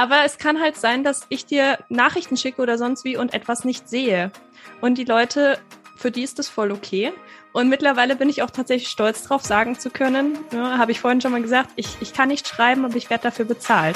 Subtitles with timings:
[0.00, 3.66] Aber es kann halt sein, dass ich dir Nachrichten schicke oder sonst wie und etwas
[3.66, 4.32] nicht sehe.
[4.80, 5.58] Und die Leute,
[5.94, 7.12] für die ist das voll okay.
[7.52, 11.20] Und mittlerweile bin ich auch tatsächlich stolz drauf, sagen zu können, ja, habe ich vorhin
[11.20, 13.94] schon mal gesagt, ich, ich kann nicht schreiben, aber ich werde dafür bezahlt.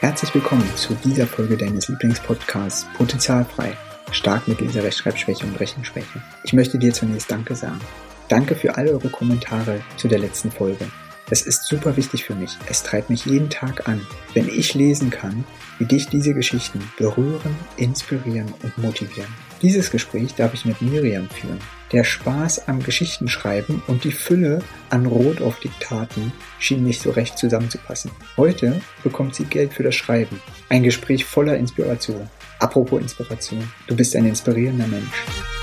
[0.00, 3.78] Herzlich willkommen zu dieser Folge deines Lieblingspodcasts Potenzialfrei.
[4.10, 6.20] Stark mit Leser Rechtschreibschwäche und Rechenschwäche.
[6.44, 7.80] Ich möchte dir zunächst Danke sagen.
[8.28, 10.86] Danke für alle eure Kommentare zu der letzten Folge.
[11.28, 12.56] Es ist super wichtig für mich.
[12.70, 15.44] Es treibt mich jeden Tag an, wenn ich lesen kann,
[15.78, 19.34] wie dich diese Geschichten berühren, inspirieren und motivieren.
[19.60, 21.58] Dieses Gespräch darf ich mit Miriam führen.
[21.90, 27.36] Der Spaß am Geschichtenschreiben und die Fülle an Rot auf Diktaten schien nicht so recht
[27.38, 28.12] zusammenzupassen.
[28.36, 30.40] Heute bekommt sie Geld für das Schreiben.
[30.68, 32.30] Ein Gespräch voller Inspiration.
[32.60, 35.55] Apropos Inspiration, du bist ein inspirierender Mensch.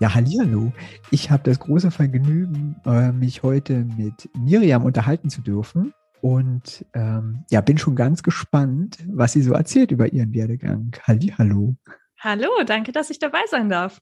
[0.00, 0.72] Ja, hallihallo.
[1.10, 5.92] Ich habe das große Vergnügen, äh, mich heute mit Miriam unterhalten zu dürfen.
[6.22, 10.96] Und ähm, ja, bin schon ganz gespannt, was sie so erzählt über ihren Werdegang.
[11.06, 11.76] Hallihallo.
[12.18, 14.00] Hallo, danke, dass ich dabei sein darf.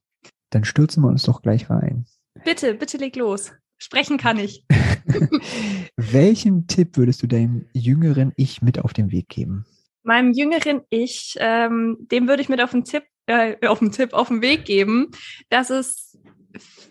[0.51, 2.07] Dann stürzen wir uns doch gleich rein.
[2.45, 3.53] Bitte, bitte leg los.
[3.77, 4.65] Sprechen kann ich.
[5.97, 9.67] Welchen Tipp würdest du deinem jüngeren Ich mit auf den Weg geben?
[10.05, 14.13] Meinem jüngeren Ich, ähm, dem würde ich mit auf den Tipp äh, auf den Tipp
[14.15, 15.11] auf den Weg geben,
[15.51, 16.19] dass es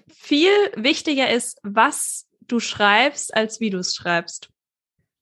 [0.10, 4.50] viel wichtiger ist, was du schreibst, als wie du es schreibst.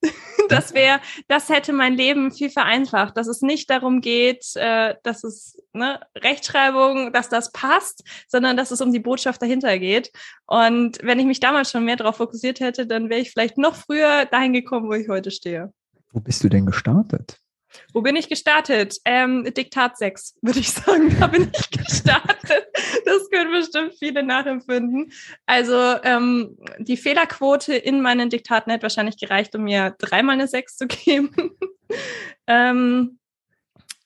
[0.47, 5.23] Das wäre, das hätte mein Leben viel vereinfacht, dass es nicht darum geht, äh, dass
[5.23, 10.11] es ne, Rechtschreibung, dass das passt, sondern dass es um die Botschaft dahinter geht.
[10.45, 13.73] Und wenn ich mich damals schon mehr darauf fokussiert hätte, dann wäre ich vielleicht noch
[13.73, 15.73] früher dahin gekommen, wo ich heute stehe.
[16.11, 17.41] Wo bist du denn gestartet?
[17.93, 18.97] Wo bin ich gestartet?
[19.05, 21.15] Ähm, Diktat 6, würde ich sagen.
[21.19, 22.67] Da bin ich gestartet.
[23.05, 25.11] Das können bestimmt viele nachempfinden.
[25.45, 30.77] Also ähm, die Fehlerquote in meinen Diktaten hätte wahrscheinlich gereicht, um mir dreimal eine 6
[30.77, 31.33] zu geben.
[32.47, 33.19] ähm,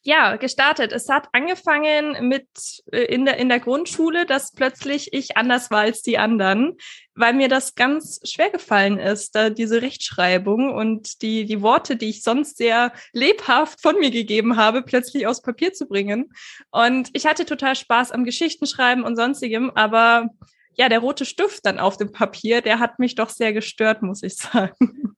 [0.10, 0.92] ja, gestartet.
[0.92, 2.48] Es hat angefangen mit
[2.92, 6.78] äh, in der in der Grundschule, dass plötzlich ich anders war als die anderen,
[7.14, 12.10] weil mir das ganz schwer gefallen ist, da diese Rechtschreibung und die die Worte, die
[12.10, 16.32] ich sonst sehr lebhaft von mir gegeben habe, plötzlich aufs Papier zu bringen.
[16.72, 20.30] Und ich hatte total Spaß am Geschichtenschreiben und sonstigem, aber
[20.74, 24.24] ja, der rote Stift dann auf dem Papier, der hat mich doch sehr gestört, muss
[24.24, 25.16] ich sagen.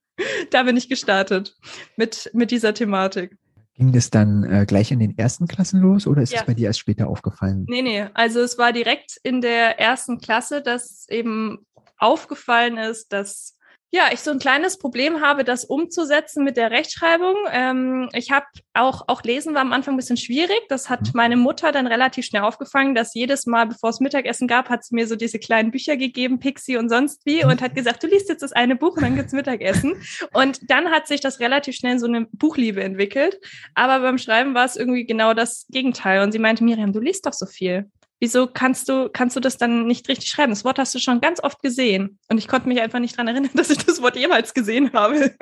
[0.50, 1.56] da bin ich gestartet
[1.96, 3.38] mit mit dieser Thematik.
[3.82, 6.46] Ging das dann äh, gleich in den ersten Klassen los oder ist es ja.
[6.46, 7.66] bei dir erst später aufgefallen?
[7.68, 8.06] Nee, nee.
[8.14, 11.66] Also es war direkt in der ersten Klasse, dass eben
[11.98, 13.58] aufgefallen ist, dass
[13.94, 17.36] ja, ich so ein kleines Problem habe, das umzusetzen mit der Rechtschreibung.
[17.52, 20.62] Ähm, ich habe auch, auch Lesen war am Anfang ein bisschen schwierig.
[20.70, 21.12] Das hat mhm.
[21.14, 24.96] meine Mutter dann relativ schnell aufgefangen, dass jedes Mal, bevor es Mittagessen gab, hat sie
[24.96, 28.30] mir so diese kleinen Bücher gegeben, Pixie und sonst wie, und hat gesagt, du liest
[28.30, 30.02] jetzt das eine Buch und dann gibt's Mittagessen.
[30.32, 33.40] Und dann hat sich das relativ schnell in so eine Buchliebe entwickelt.
[33.76, 36.22] Aber beim Schreiben war es irgendwie genau das Gegenteil.
[36.22, 37.92] Und sie meinte, Miriam, du liest doch so viel
[38.22, 40.52] wieso kannst du, kannst du das dann nicht richtig schreiben?
[40.52, 42.20] Das Wort hast du schon ganz oft gesehen.
[42.30, 45.36] Und ich konnte mich einfach nicht dran erinnern, dass ich das Wort jemals gesehen habe.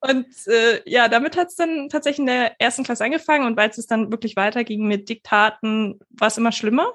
[0.00, 3.68] Und äh, ja, damit hat es dann tatsächlich in der ersten Klasse angefangen und weil
[3.70, 6.92] es dann wirklich weiterging mit Diktaten, war es immer schlimmer.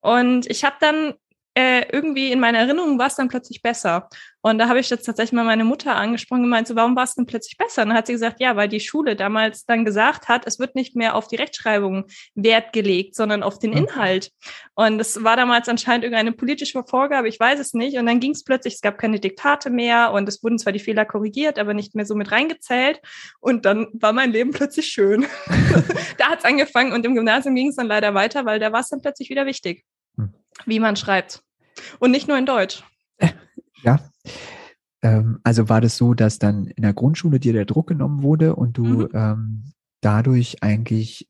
[0.00, 1.14] Und ich habe dann
[1.54, 4.08] äh, irgendwie in meiner Erinnerung war es dann plötzlich besser.
[4.42, 7.04] Und da habe ich jetzt tatsächlich mal meine Mutter angesprochen und gemeint, so, warum war
[7.04, 7.82] es denn plötzlich besser?
[7.82, 10.74] Und dann hat sie gesagt, ja, weil die Schule damals dann gesagt hat, es wird
[10.74, 14.32] nicht mehr auf die Rechtschreibung Wert gelegt, sondern auf den Inhalt.
[14.74, 17.98] Und das war damals anscheinend irgendeine politische Vorgabe, ich weiß es nicht.
[17.98, 20.78] Und dann ging es plötzlich, es gab keine Diktate mehr und es wurden zwar die
[20.78, 23.00] Fehler korrigiert, aber nicht mehr so mit reingezählt.
[23.40, 25.26] Und dann war mein Leben plötzlich schön.
[26.18, 28.80] da hat es angefangen und im Gymnasium ging es dann leider weiter, weil da war
[28.80, 29.84] es dann plötzlich wieder wichtig,
[30.16, 30.32] hm.
[30.64, 31.42] wie man schreibt.
[31.98, 32.82] Und nicht nur in Deutsch.
[33.82, 33.98] Ja.
[35.02, 38.56] Ähm, also war das so, dass dann in der Grundschule dir der Druck genommen wurde
[38.56, 39.08] und du mhm.
[39.12, 39.64] ähm,
[40.00, 41.28] dadurch eigentlich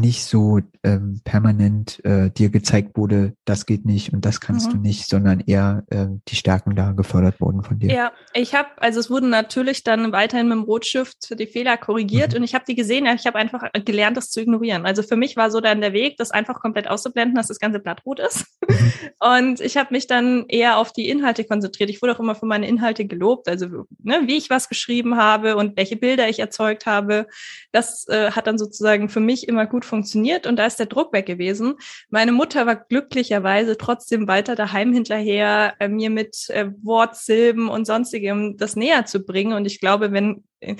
[0.00, 4.72] nicht so ähm, permanent äh, dir gezeigt wurde, das geht nicht und das kannst mhm.
[4.72, 7.92] du nicht, sondern eher äh, die Stärken da gefördert wurden von dir.
[7.92, 12.32] Ja, ich habe, also es wurden natürlich dann weiterhin mit dem Rotstift die Fehler korrigiert
[12.32, 12.38] mhm.
[12.38, 14.86] und ich habe die gesehen, ich habe einfach gelernt, das zu ignorieren.
[14.86, 17.80] Also für mich war so dann der Weg, das einfach komplett auszublenden, dass das ganze
[17.80, 18.46] Blatt rot ist.
[18.68, 18.92] Mhm.
[19.20, 21.90] Und ich habe mich dann eher auf die Inhalte konzentriert.
[21.90, 25.56] Ich wurde auch immer für meine Inhalte gelobt, also ne, wie ich was geschrieben habe
[25.56, 27.26] und welche Bilder ich erzeugt habe.
[27.72, 30.86] Das äh, hat dann sozusagen für mich immer gut gut funktioniert und da ist der
[30.86, 31.74] Druck weg gewesen.
[32.08, 38.56] Meine Mutter war glücklicherweise trotzdem weiter daheim hinterher, äh, mir mit äh, Wortsilben und sonstigem
[38.56, 39.52] das näher zu bringen.
[39.52, 40.76] Und ich glaube, wenn, äh,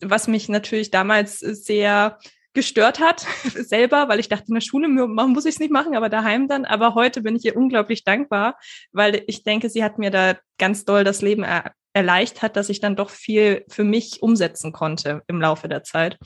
[0.00, 2.18] was mich natürlich damals sehr
[2.54, 3.20] gestört hat,
[3.54, 6.64] selber, weil ich dachte, in der Schule muss ich es nicht machen, aber daheim dann.
[6.64, 8.56] Aber heute bin ich ihr unglaublich dankbar,
[8.92, 12.80] weil ich denke, sie hat mir da ganz doll das Leben er erleichtert, dass ich
[12.80, 16.18] dann doch viel für mich umsetzen konnte im Laufe der Zeit.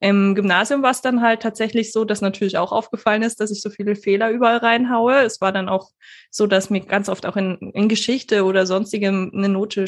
[0.00, 3.60] Im Gymnasium war es dann halt tatsächlich so, dass natürlich auch aufgefallen ist, dass ich
[3.60, 5.22] so viele Fehler überall reinhaue.
[5.22, 5.90] Es war dann auch
[6.30, 9.84] so, dass mir ganz oft auch in, in Geschichte oder sonstigem eine Note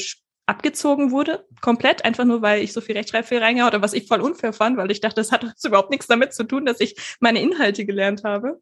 [0.47, 4.21] abgezogen wurde, komplett, einfach nur, weil ich so viel Rechtschreibfehler reingehauen oder was ich voll
[4.21, 7.41] unfair fand, weil ich dachte, das hat überhaupt nichts damit zu tun, dass ich meine
[7.41, 8.61] Inhalte gelernt habe.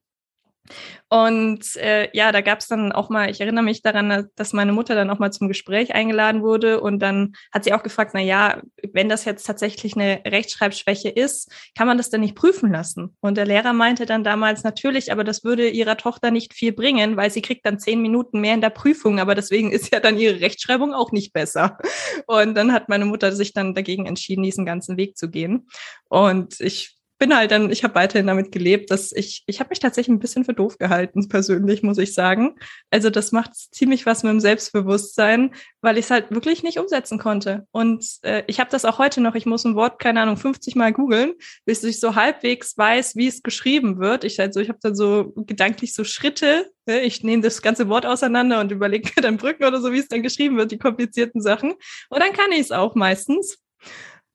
[1.08, 4.72] Und äh, ja, da gab es dann auch mal, ich erinnere mich daran, dass meine
[4.72, 8.20] Mutter dann auch mal zum Gespräch eingeladen wurde und dann hat sie auch gefragt, na
[8.20, 8.62] ja,
[8.92, 13.16] wenn das jetzt tatsächlich eine Rechtschreibschwäche ist, kann man das denn nicht prüfen lassen?
[13.20, 17.16] Und der Lehrer meinte dann damals natürlich, aber das würde ihrer Tochter nicht viel bringen,
[17.16, 20.18] weil sie kriegt dann zehn Minuten mehr in der Prüfung, aber deswegen ist ja dann
[20.18, 21.78] ihre Rechtschreibung auch nicht besser.
[22.26, 25.68] Und dann hat meine Mutter sich dann dagegen entschieden, diesen ganzen Weg zu gehen.
[26.08, 29.78] Und ich bin halt dann, ich habe weiterhin damit gelebt, dass ich, ich habe mich
[29.78, 32.56] tatsächlich ein bisschen für doof gehalten, persönlich, muss ich sagen.
[32.90, 37.18] Also das macht ziemlich was mit dem Selbstbewusstsein, weil ich es halt wirklich nicht umsetzen
[37.18, 37.66] konnte.
[37.72, 40.76] Und äh, ich habe das auch heute noch, ich muss ein Wort, keine Ahnung, 50
[40.76, 41.34] Mal googeln,
[41.66, 44.24] bis ich so halbwegs weiß, wie es geschrieben wird.
[44.24, 47.02] Ich halt so, ich habe dann so gedanklich so Schritte, ne?
[47.02, 50.08] ich nehme das ganze Wort auseinander und überlege mir dann Brücken oder so, wie es
[50.08, 51.72] dann geschrieben wird, die komplizierten Sachen.
[52.08, 53.58] Und dann kann ich es auch meistens.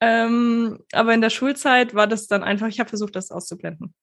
[0.01, 3.93] Ähm, aber in der Schulzeit war das dann einfach, ich habe versucht, das auszublenden.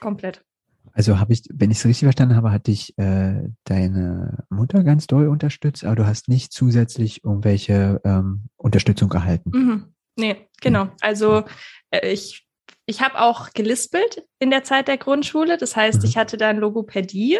[0.00, 0.44] Komplett.
[0.92, 5.06] Also habe ich, wenn ich es richtig verstanden habe, hat dich äh, deine Mutter ganz
[5.06, 9.50] doll unterstützt, aber du hast nicht zusätzlich irgendwelche ähm, Unterstützung erhalten.
[9.54, 9.94] Mhm.
[10.16, 10.90] Nee, genau.
[11.00, 11.44] Also
[11.90, 12.46] äh, ich
[12.84, 15.56] ich habe auch gelispelt in der Zeit der Grundschule.
[15.56, 16.20] Das heißt, ich mhm.
[16.20, 17.38] hatte dann Logopädie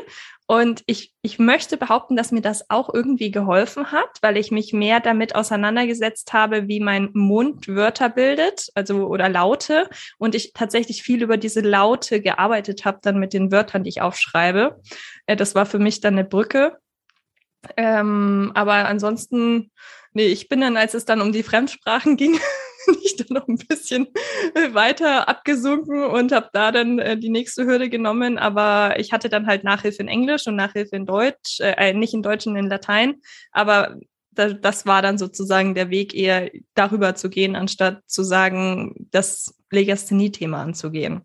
[0.53, 4.75] und ich, ich möchte behaupten, dass mir das auch irgendwie geholfen hat, weil ich mich
[4.75, 9.89] mehr damit auseinandergesetzt habe, wie mein Mund Wörter bildet, also oder Laute
[10.19, 14.03] und ich tatsächlich viel über diese Laute gearbeitet habe, dann mit den Wörtern, die ich
[14.03, 14.79] aufschreibe.
[15.25, 16.77] Äh, das war für mich dann eine Brücke.
[17.79, 19.71] Ähm, aber ansonsten,
[20.13, 22.39] nee, ich bin dann, als es dann um die Fremdsprachen ging,
[22.87, 24.09] bin ich dann noch ein bisschen
[24.55, 28.39] äh, weiter abgesunken und habe da dann äh, die nächste Hürde genommen.
[28.39, 32.15] Aber ich hatte dann halt Nachhilfe in Englisch und Nachhilfe in Deutsch, äh, äh nicht
[32.15, 33.17] in Deutsch und in Latein.
[33.53, 33.97] Aber
[34.33, 39.55] da, das war dann sozusagen der Weg, eher darüber zu gehen, anstatt zu sagen, das
[39.71, 41.23] Legasthenie-Thema anzugehen.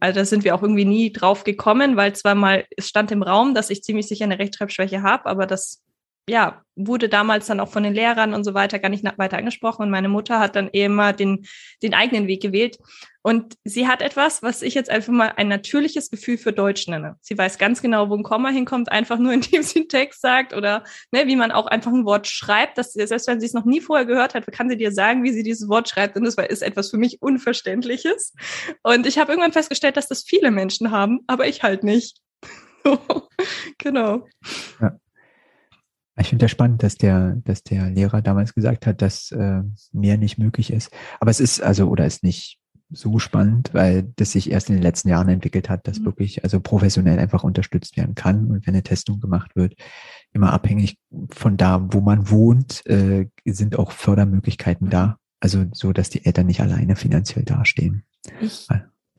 [0.00, 3.22] Also da sind wir auch irgendwie nie drauf gekommen, weil zwar mal, es stand im
[3.22, 5.82] Raum, dass ich ziemlich sicher eine Rechtschreibschwäche habe, aber das
[6.28, 9.82] ja, wurde damals dann auch von den Lehrern und so weiter gar nicht weiter angesprochen.
[9.82, 11.46] Und meine Mutter hat dann eben mal den,
[11.82, 12.78] den eigenen Weg gewählt.
[13.22, 17.16] Und sie hat etwas, was ich jetzt einfach mal ein natürliches Gefühl für Deutsch nenne.
[17.20, 20.54] Sie weiß ganz genau, wo ein Komma hinkommt, einfach nur indem sie einen Text sagt
[20.54, 22.78] oder ne, wie man auch einfach ein Wort schreibt.
[22.78, 25.32] Dass, selbst wenn sie es noch nie vorher gehört hat, kann sie dir sagen, wie
[25.32, 26.16] sie dieses Wort schreibt.
[26.16, 28.34] Und das ist etwas für mich Unverständliches.
[28.82, 32.20] Und ich habe irgendwann festgestellt, dass das viele Menschen haben, aber ich halt nicht.
[33.78, 34.26] genau.
[34.80, 34.98] Ja.
[36.20, 39.62] Ich finde das spannend, dass der, dass der Lehrer damals gesagt hat, dass äh,
[39.92, 40.90] mehr nicht möglich ist.
[41.20, 42.58] Aber es ist also oder ist nicht
[42.90, 46.06] so spannend, weil das sich erst in den letzten Jahren entwickelt hat, dass mhm.
[46.06, 49.74] wirklich also professionell einfach unterstützt werden kann und wenn eine Testung gemacht wird,
[50.32, 50.98] immer abhängig
[51.30, 55.18] von da, wo man wohnt, äh, sind auch Fördermöglichkeiten da.
[55.40, 58.04] Also so, dass die Eltern nicht alleine finanziell dastehen.
[58.40, 58.66] Ich,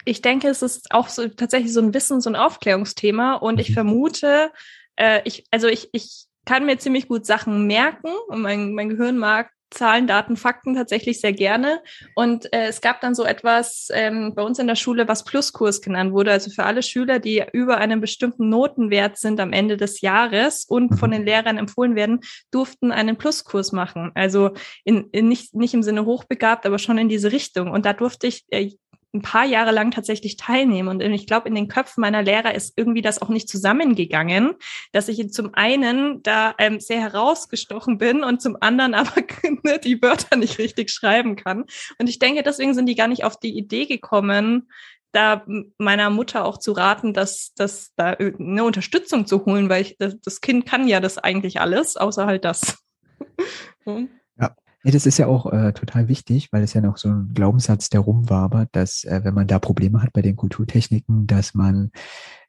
[0.03, 3.59] ich denke, es ist auch so tatsächlich so ein Wissen, so ein Aufklärungsthema und mhm.
[3.61, 4.51] ich vermute,
[4.95, 9.19] äh, ich, also ich, ich kann mir ziemlich gut Sachen merken und mein, mein Gehirn
[9.19, 11.79] mag Zahlen, Daten, Fakten tatsächlich sehr gerne.
[12.15, 15.79] Und äh, es gab dann so etwas ähm, bei uns in der Schule, was Pluskurs
[15.79, 16.31] genannt wurde.
[16.31, 20.97] Also für alle Schüler, die über einen bestimmten Notenwert sind am Ende des Jahres und
[20.97, 24.09] von den Lehrern empfohlen werden, durften einen Pluskurs machen.
[24.15, 27.69] Also in, in nicht, nicht im Sinne hochbegabt, aber schon in diese Richtung.
[27.69, 28.71] Und da durfte ich äh,
[29.13, 30.87] ein paar Jahre lang tatsächlich teilnehmen.
[30.87, 34.51] Und ich glaube, in den Köpfen meiner Lehrer ist irgendwie das auch nicht zusammengegangen,
[34.91, 39.11] dass ich zum einen da ähm, sehr herausgestochen bin und zum anderen aber
[39.63, 41.65] ne, die Wörter nicht richtig schreiben kann.
[41.97, 44.69] Und ich denke, deswegen sind die gar nicht auf die Idee gekommen,
[45.11, 45.43] da
[45.79, 50.39] meiner Mutter auch zu raten, dass, dass da eine Unterstützung zu holen, weil ich, das,
[50.41, 52.77] Kind kann ja das eigentlich alles, außer halt das.
[53.85, 54.09] hm.
[54.83, 57.89] Nee, das ist ja auch äh, total wichtig, weil es ja noch so ein Glaubenssatz,
[57.89, 61.91] der rumwabert, dass äh, wenn man da Probleme hat bei den Kulturtechniken, dass man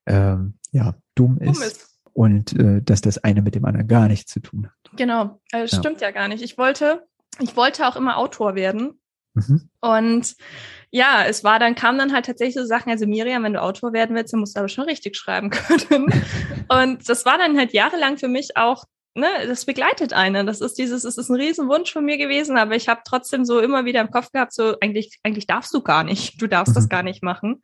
[0.06, 1.98] ähm, ja dumm ist, dumm ist.
[2.12, 4.96] und äh, dass das eine mit dem anderen gar nichts zu tun hat.
[4.96, 5.80] Genau, also ja.
[5.80, 6.42] stimmt ja gar nicht.
[6.42, 7.06] Ich wollte,
[7.40, 9.00] ich wollte auch immer Autor werden
[9.34, 9.68] Mhm.
[9.80, 10.34] Und
[10.90, 13.92] ja, es war dann, kam dann halt tatsächlich so Sachen, also Miriam, wenn du Autor
[13.92, 16.12] werden willst, dann musst du aber schon richtig schreiben können.
[16.68, 18.84] und das war dann halt jahrelang für mich auch
[19.14, 20.46] ne, das begleitet einen.
[20.46, 23.60] Das ist dieses, es ist ein Riesenwunsch von mir gewesen, aber ich habe trotzdem so
[23.60, 26.84] immer wieder im Kopf gehabt, so eigentlich, eigentlich darfst du gar nicht, du darfst das
[26.84, 26.88] mhm.
[26.88, 27.62] gar nicht machen.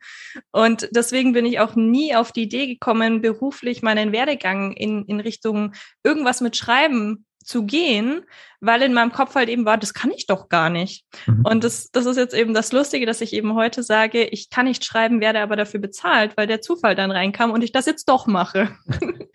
[0.51, 5.19] Und deswegen bin ich auch nie auf die Idee gekommen, beruflich meinen Werdegang in, in
[5.19, 5.73] Richtung
[6.03, 8.25] irgendwas mit Schreiben zu gehen,
[8.59, 11.05] weil in meinem Kopf halt eben war, das kann ich doch gar nicht.
[11.27, 11.45] Mhm.
[11.45, 14.65] Und das, das ist jetzt eben das Lustige, dass ich eben heute sage, ich kann
[14.65, 18.09] nicht schreiben, werde aber dafür bezahlt, weil der Zufall dann reinkam und ich das jetzt
[18.09, 18.75] doch mache.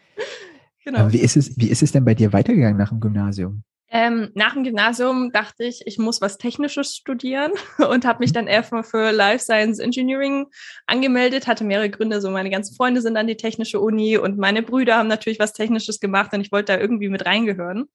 [0.84, 1.12] Genau.
[1.12, 3.62] Wie ist, es, wie ist es denn bei dir weitergegangen nach dem Gymnasium?
[3.94, 7.52] Ähm, nach dem Gymnasium dachte ich, ich muss was Technisches studieren
[7.90, 8.34] und habe mich mhm.
[8.34, 10.46] dann erstmal für Life Science Engineering
[10.86, 12.22] angemeldet, hatte mehrere Gründe.
[12.22, 15.52] So meine ganzen Freunde sind an die technische Uni und meine Brüder haben natürlich was
[15.52, 17.88] Technisches gemacht und ich wollte da irgendwie mit reingehören.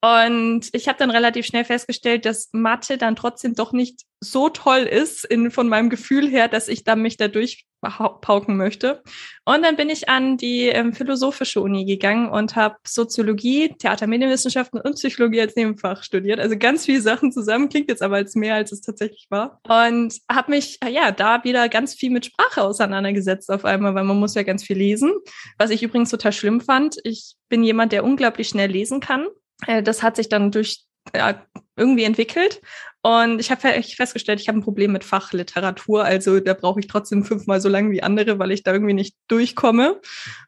[0.00, 4.80] Und ich habe dann relativ schnell festgestellt, dass Mathe dann trotzdem doch nicht so toll
[4.80, 7.26] ist in, von meinem Gefühl her, dass ich da mich da
[7.84, 9.02] durchpauken möchte.
[9.44, 14.94] Und dann bin ich an die ähm, philosophische Uni gegangen und habe Soziologie, Theatermedienwissenschaften und
[14.94, 16.40] Psychologie als Nebenfach studiert.
[16.40, 19.60] Also ganz viele Sachen zusammen, klingt jetzt aber als mehr, als es tatsächlich war.
[19.68, 24.18] Und habe mich ja da wieder ganz viel mit Sprache auseinandergesetzt auf einmal, weil man
[24.18, 25.12] muss ja ganz viel lesen.
[25.58, 26.96] Was ich übrigens total schlimm fand.
[27.04, 29.26] Ich bin jemand, der unglaublich schnell lesen kann.
[29.66, 30.84] Äh, das hat sich dann durch
[31.14, 31.42] ja,
[31.76, 32.60] irgendwie entwickelt.
[33.02, 36.04] Und ich habe festgestellt, ich habe ein Problem mit Fachliteratur.
[36.04, 39.16] Also da brauche ich trotzdem fünfmal so lange wie andere, weil ich da irgendwie nicht
[39.28, 40.00] durchkomme.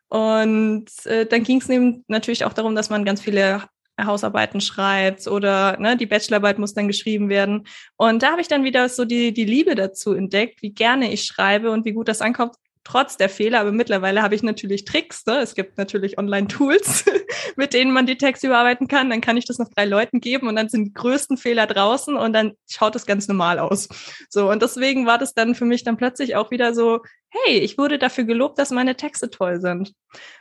[0.09, 1.69] Und äh, dann ging es
[2.09, 3.63] natürlich auch darum, dass man ganz viele
[4.01, 7.67] Hausarbeiten schreibt oder ne, die Bachelorarbeit muss dann geschrieben werden.
[7.97, 11.25] Und da habe ich dann wieder so die, die Liebe dazu entdeckt, wie gerne ich
[11.25, 12.55] schreibe und wie gut das ankommt,
[12.87, 13.61] trotz der Fehler.
[13.61, 15.27] Aber mittlerweile habe ich natürlich Tricks.
[15.27, 15.39] Ne?
[15.39, 17.05] Es gibt natürlich Online-Tools,
[17.57, 19.11] mit denen man die Texte überarbeiten kann.
[19.11, 22.17] Dann kann ich das noch drei Leuten geben und dann sind die größten Fehler draußen
[22.17, 23.89] und dann schaut es ganz normal aus.
[24.31, 27.77] So, und deswegen war das dann für mich dann plötzlich auch wieder so, hey, ich
[27.77, 29.93] wurde dafür gelobt, dass meine Texte toll sind.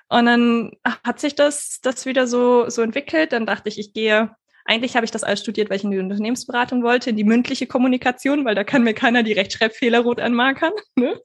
[0.07, 0.71] Und dann
[1.03, 3.33] hat sich das, das wieder so, so entwickelt.
[3.33, 4.29] Dann dachte ich, ich gehe
[4.65, 7.67] eigentlich habe ich das alles studiert, weil ich in die Unternehmensberatung wollte, in die mündliche
[7.67, 10.73] Kommunikation, weil da kann mir keiner die Rechtschreibfehler rot anmarkern.
[10.97, 11.19] Ne?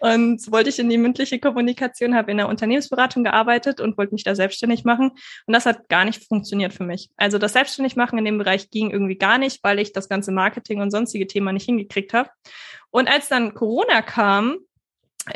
[0.00, 4.24] Und wollte ich in die mündliche Kommunikation, habe in der Unternehmensberatung gearbeitet und wollte mich
[4.24, 5.10] da selbstständig machen.
[5.46, 7.08] Und das hat gar nicht funktioniert für mich.
[7.16, 10.32] Also das selbstständig machen in dem Bereich ging irgendwie gar nicht, weil ich das ganze
[10.32, 12.30] Marketing und sonstige Thema nicht hingekriegt habe.
[12.90, 14.56] Und als dann Corona kam,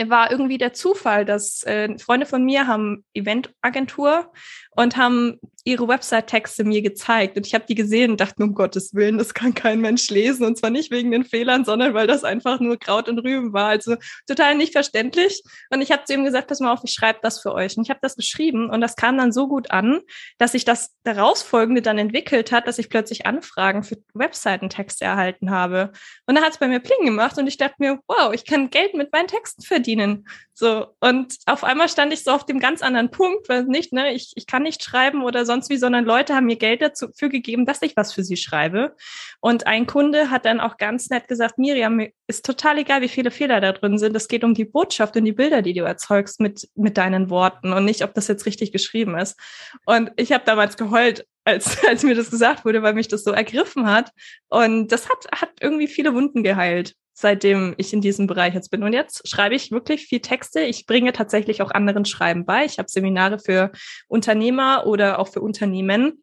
[0.05, 4.33] war irgendwie der Zufall, dass äh, Freunde von mir haben Eventagentur
[4.73, 7.37] und haben ihre Website-Texte mir gezeigt.
[7.37, 10.47] Und ich habe die gesehen und dachte, um Gottes Willen, das kann kein Mensch lesen.
[10.47, 13.67] Und zwar nicht wegen den Fehlern, sondern weil das einfach nur Kraut und Rüben war.
[13.67, 13.97] Also
[14.29, 15.43] total nicht verständlich.
[15.71, 17.77] Und ich habe zu ihm gesagt, pass mal auf, ich schreibe das für euch.
[17.77, 20.01] Und ich habe das geschrieben und das kam dann so gut an,
[20.39, 25.51] dass sich das daraus folgende dann entwickelt hat, dass ich plötzlich Anfragen für Webseitentexte erhalten
[25.51, 25.91] habe.
[26.27, 28.71] Und da hat es bei mir Pling gemacht und ich dachte mir, wow, ich kann
[28.71, 30.29] Geld mit meinen Texten verdienen.
[30.55, 30.87] So.
[31.01, 34.33] Und auf einmal stand ich so auf dem ganz anderen Punkt, weil nicht, ne, ich,
[34.37, 37.83] ich kann nicht schreiben oder sonst wie, sondern Leute haben mir Geld dafür gegeben, dass
[37.83, 38.95] ich was für sie schreibe.
[39.41, 43.09] Und ein Kunde hat dann auch ganz nett gesagt, Miriam, mir ist total egal, wie
[43.09, 44.17] viele Fehler da drin sind.
[44.17, 47.73] Es geht um die Botschaft und die Bilder, die du erzeugst mit, mit deinen Worten
[47.73, 49.39] und nicht, ob das jetzt richtig geschrieben ist.
[49.87, 53.33] Und ich habe damals geheult, als, als mir das gesagt wurde, weil mich das so
[53.33, 54.11] ergriffen hat.
[54.49, 58.83] Und das hat, hat irgendwie viele Wunden geheilt seitdem ich in diesem Bereich jetzt bin.
[58.83, 60.61] Und jetzt schreibe ich wirklich viel Texte.
[60.61, 62.67] Ich bringe tatsächlich auch anderen Schreiben bei.
[62.67, 63.73] Ich habe Seminare für
[64.07, 66.23] Unternehmer oder auch für Unternehmen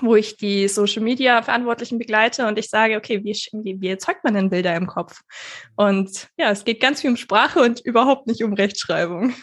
[0.00, 4.24] wo ich die Social Media Verantwortlichen begleite und ich sage, okay, wie, wie, wie erzeugt
[4.24, 5.20] man denn Bilder im Kopf?
[5.76, 9.34] Und ja, es geht ganz viel um Sprache und überhaupt nicht um Rechtschreibung.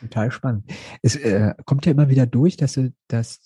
[0.00, 0.64] Total spannend.
[1.02, 2.94] Es äh, kommt ja immer wieder durch, dass du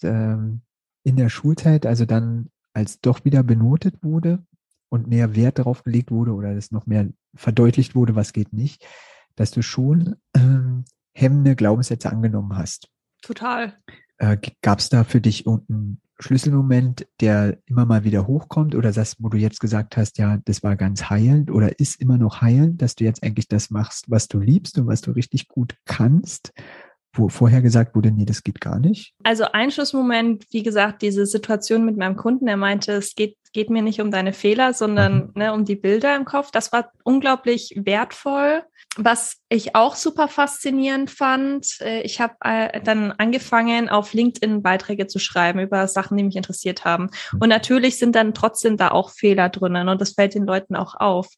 [0.05, 0.61] ähm,
[1.03, 4.45] in der Schulzeit, also dann als doch wieder benotet wurde,
[4.88, 8.87] und mehr Wert darauf gelegt wurde oder es noch mehr verdeutlicht wurde, was geht nicht,
[9.35, 12.88] dass du schon ähm, hemmende Glaubenssätze angenommen hast.
[13.23, 13.75] Total.
[14.19, 19.16] Äh, Gab es da für dich irgendeinen Schlüsselmoment, der immer mal wieder hochkommt oder das,
[19.19, 22.81] wo du jetzt gesagt hast, ja, das war ganz heilend oder ist immer noch heilend,
[22.81, 26.55] dass du jetzt eigentlich das machst, was du liebst und was du richtig gut kannst
[27.18, 29.14] wo vorher gesagt wurde, nee, das geht gar nicht?
[29.23, 33.82] Also Einschlussmoment, wie gesagt, diese Situation mit meinem Kunden, er meinte, es geht, geht mir
[33.82, 35.32] nicht um deine Fehler, sondern mhm.
[35.35, 36.50] ne, um die Bilder im Kopf.
[36.50, 38.62] Das war unglaublich wertvoll.
[38.99, 45.06] Was ich auch super faszinierend fand, äh, ich habe äh, dann angefangen, auf LinkedIn Beiträge
[45.06, 47.11] zu schreiben über Sachen, die mich interessiert haben.
[47.32, 47.38] Mhm.
[47.40, 50.94] Und natürlich sind dann trotzdem da auch Fehler drinnen und das fällt den Leuten auch
[50.94, 51.28] auf.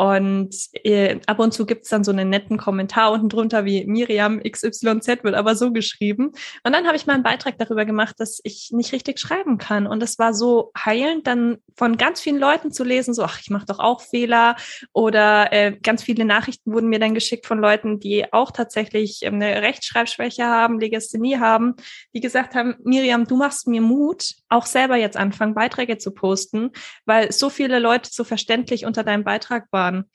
[0.00, 4.40] Und äh, ab und zu gibt's dann so einen netten Kommentar unten drunter wie Miriam
[4.42, 6.32] XYZ wird aber so geschrieben.
[6.64, 9.86] Und dann habe ich mal einen Beitrag darüber gemacht, dass ich nicht richtig schreiben kann.
[9.86, 13.50] Und es war so heilend, dann von ganz vielen Leuten zu lesen, so, ach, ich
[13.50, 14.56] mache doch auch Fehler.
[14.94, 19.34] Oder äh, ganz viele Nachrichten wurden mir dann geschickt von Leuten, die auch tatsächlich ähm,
[19.34, 21.74] eine Rechtschreibschwäche haben, Legasthenie haben,
[22.14, 26.70] die gesagt haben, Miriam, du machst mir Mut, auch selber jetzt anfangen, Beiträge zu posten,
[27.06, 30.10] weil so viele Leute so verständlich unter deinem Beitrag waren.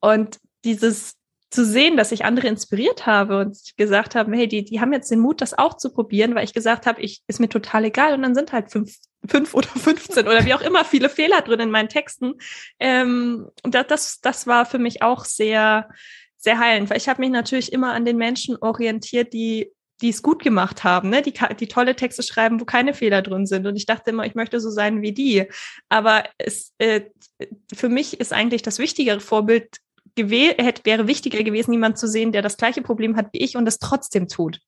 [0.00, 1.18] Und dieses
[1.50, 5.10] zu sehen, dass ich andere inspiriert habe und gesagt haben, hey, die, die haben jetzt
[5.10, 8.12] den Mut, das auch zu probieren, weil ich gesagt habe, ich ist mir total egal
[8.12, 11.60] und dann sind halt fünf, fünf oder 15 oder wie auch immer viele Fehler drin
[11.60, 12.34] in meinen Texten.
[12.78, 15.88] Ähm, und das, das war für mich auch sehr,
[16.36, 20.22] sehr heilend, weil ich habe mich natürlich immer an den Menschen orientiert, die die es
[20.22, 21.22] gut gemacht haben, ne?
[21.22, 23.66] die, die tolle Texte schreiben, wo keine Fehler drin sind.
[23.66, 25.46] Und ich dachte immer, ich möchte so sein wie die.
[25.88, 27.02] Aber es, äh,
[27.74, 29.80] für mich ist eigentlich das wichtigere Vorbild
[30.16, 33.66] hätte, wäre wichtiger gewesen, jemand zu sehen, der das gleiche Problem hat wie ich und
[33.68, 34.60] es trotzdem tut.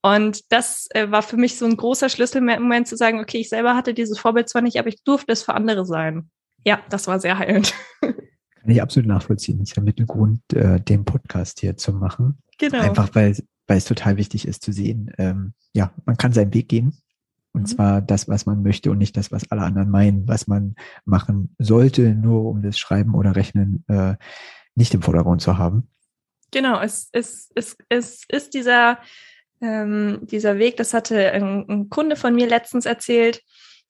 [0.00, 3.74] Und das äh, war für mich so ein großer Schlüsselmoment zu sagen, okay, ich selber
[3.74, 6.30] hatte dieses Vorbild zwar nicht, aber ich durfte es für andere sein.
[6.64, 7.74] Ja, das war sehr heilend.
[8.00, 9.58] Kann ich absolut nachvollziehen.
[9.58, 12.38] Das ist ja Mittelgrund, äh, den Podcast hier zu machen.
[12.58, 12.78] Genau.
[12.78, 16.68] Einfach weil, weil es total wichtig ist zu sehen, ähm, ja, man kann seinen Weg
[16.68, 16.96] gehen.
[17.52, 17.66] Und mhm.
[17.66, 21.54] zwar das, was man möchte und nicht das, was alle anderen meinen, was man machen
[21.58, 24.14] sollte, nur um das Schreiben oder Rechnen äh,
[24.74, 25.88] nicht im Vordergrund zu haben.
[26.50, 28.98] Genau, es, es, es, es ist dieser,
[29.60, 33.42] ähm, dieser Weg, das hatte ein, ein, Kunde von mir letztens erzählt.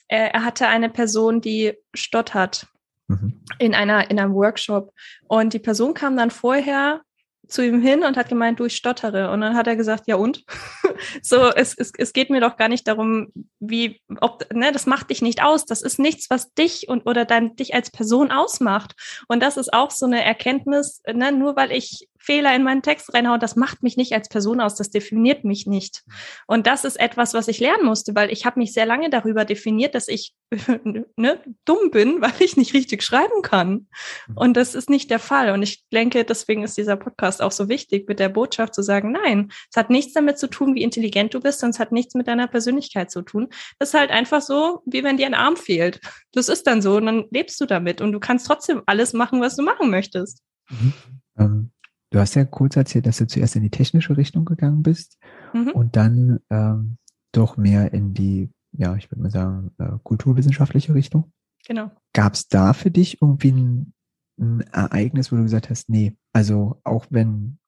[0.08, 2.66] Er, er hatte eine Person, die stottert
[3.08, 3.42] mhm.
[3.58, 4.92] in, einer, in einem Workshop.
[5.28, 7.02] Und die Person kam dann vorher
[7.48, 9.30] zu ihm hin und hat gemeint, du, ich stottere.
[9.30, 10.44] Und dann hat er gesagt, ja und?
[11.22, 15.10] so, es, es, es geht mir doch gar nicht darum, wie, ob, ne, das macht
[15.10, 15.66] dich nicht aus.
[15.66, 18.94] Das ist nichts, was dich und oder dein, dich als Person ausmacht.
[19.28, 23.12] Und das ist auch so eine Erkenntnis, ne, nur weil ich Fehler in meinen Text
[23.12, 26.04] reinhauen, das macht mich nicht als Person aus, das definiert mich nicht.
[26.46, 29.44] Und das ist etwas, was ich lernen musste, weil ich habe mich sehr lange darüber
[29.44, 30.32] definiert, dass ich
[31.16, 33.88] ne, dumm bin, weil ich nicht richtig schreiben kann.
[34.36, 35.50] Und das ist nicht der Fall.
[35.50, 39.12] Und ich denke, deswegen ist dieser Podcast auch so wichtig, mit der Botschaft zu sagen,
[39.12, 42.14] nein, es hat nichts damit zu tun, wie intelligent du bist, und es hat nichts
[42.14, 43.48] mit deiner Persönlichkeit zu tun.
[43.78, 46.00] Das ist halt einfach so, wie wenn dir ein Arm fehlt.
[46.32, 49.40] Das ist dann so und dann lebst du damit und du kannst trotzdem alles machen,
[49.40, 50.42] was du machen möchtest.
[50.70, 50.92] Mhm.
[51.38, 51.70] Ähm,
[52.12, 55.18] Du hast ja kurz erzählt, dass du zuerst in die technische Richtung gegangen bist
[55.54, 55.70] mhm.
[55.70, 56.98] und dann ähm,
[57.32, 61.32] doch mehr in die, ja, ich würde mal sagen, äh, kulturwissenschaftliche Richtung.
[61.66, 61.90] Genau.
[62.12, 63.94] Gab es da für dich irgendwie ein,
[64.42, 67.58] ein Ereignis, wo du gesagt hast, nee, also auch wenn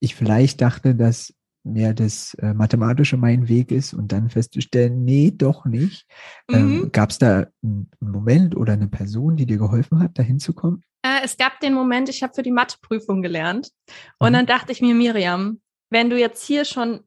[0.00, 1.32] ich vielleicht dachte, dass
[1.64, 6.06] mehr das äh, Mathematische mein Weg ist und dann festzustellen, nee, doch nicht.
[6.50, 6.82] Ähm, mhm.
[6.82, 10.84] Ähm, Gab es da einen Moment oder eine Person, die dir geholfen hat, da hinzukommen?
[11.02, 13.70] Äh, es gab den Moment, ich habe für die Matheprüfung gelernt
[14.18, 14.34] und mhm.
[14.34, 17.00] dann dachte ich mir, Miriam, wenn du jetzt hier schon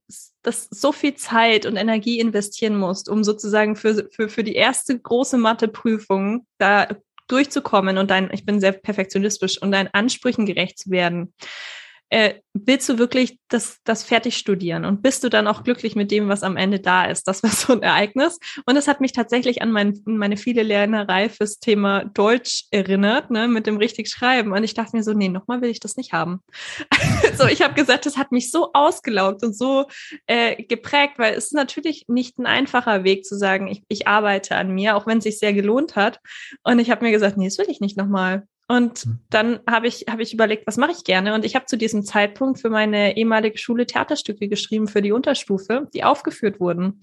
[0.43, 4.97] das so viel Zeit und Energie investieren musst, um sozusagen für, für, für die erste
[4.97, 6.87] große Matheprüfung da
[7.27, 11.33] durchzukommen und dein, ich bin sehr perfektionistisch und deinen Ansprüchen gerecht zu werden,
[12.09, 16.09] äh, willst du wirklich das, das fertig studieren und bist du dann auch glücklich mit
[16.09, 17.27] dem, was am Ende da ist?
[17.27, 18.39] Das war so ein Ereignis.
[18.65, 23.47] Und es hat mich tatsächlich an mein, meine viele Lernerei fürs Thema Deutsch erinnert, ne,
[23.47, 24.53] mit dem richtig Schreiben.
[24.53, 26.41] Und ich dachte mir so, nee, nochmal will ich das nicht haben.
[27.37, 29.85] so, ich habe gesagt, das hat mich so ausgelaugt und so
[30.27, 34.55] äh, geprägt, weil es ist natürlich nicht ein einfacher Weg zu sagen, ich, ich arbeite
[34.55, 36.19] an mir, auch wenn es sich sehr gelohnt hat.
[36.63, 38.47] Und ich habe mir gesagt, nee, das will ich nicht nochmal.
[38.69, 39.19] Und hm.
[39.29, 41.33] dann habe ich, hab ich überlegt, was mache ich gerne?
[41.33, 45.87] Und ich habe zu diesem Zeitpunkt für meine ehemalige Schule Theaterstücke geschrieben für die Unterstufe,
[45.93, 46.99] die aufgeführt wurden.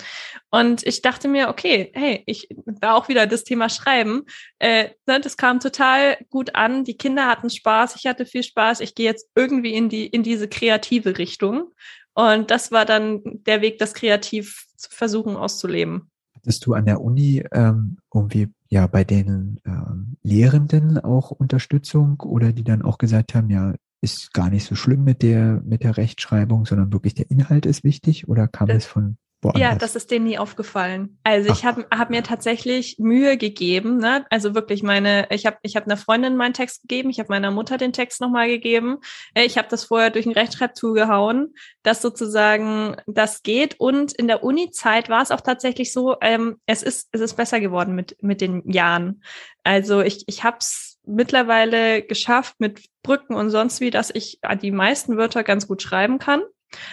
[0.50, 4.24] Und ich dachte mir, okay, hey, ich da auch wieder das Thema Schreiben.
[4.58, 6.84] Äh, ne, das kam total gut an.
[6.84, 8.80] Die Kinder hatten Spaß, ich hatte viel Spaß.
[8.80, 11.72] Ich gehe jetzt irgendwie in die in diese kreative Richtung.
[12.12, 16.10] Und das war dann der Weg, das kreativ zu versuchen auszuleben.
[16.44, 22.52] Hattest du an der Uni ähm, irgendwie ja bei den ähm, Lehrenden auch Unterstützung oder
[22.52, 25.96] die dann auch gesagt haben, ja, ist gar nicht so schlimm mit der mit der
[25.96, 29.60] Rechtschreibung, sondern wirklich der Inhalt ist wichtig oder kam das, es von woanders?
[29.60, 31.18] Ja, das ist denen nie aufgefallen.
[31.22, 31.56] Also Ach.
[31.56, 34.24] ich habe hab mir tatsächlich Mühe gegeben, ne?
[34.30, 37.50] Also wirklich meine, ich habe ich habe einer Freundin meinen Text gegeben, ich habe meiner
[37.50, 38.98] Mutter den Text nochmal gegeben.
[39.34, 43.78] Äh, ich habe das vorher durch ein Rechtschreibtool gehauen, dass sozusagen das geht.
[43.78, 47.60] Und in der Uni-Zeit war es auch tatsächlich so, ähm, es ist es ist besser
[47.60, 49.22] geworden mit mit den Jahren.
[49.62, 54.70] Also ich ich habe es mittlerweile geschafft mit Brücken und sonst wie, dass ich die
[54.70, 56.42] meisten Wörter ganz gut schreiben kann.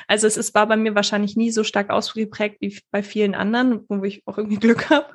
[0.07, 3.85] Also es ist, war bei mir wahrscheinlich nie so stark ausgeprägt wie bei vielen anderen,
[3.87, 5.07] wo ich auch irgendwie Glück habe.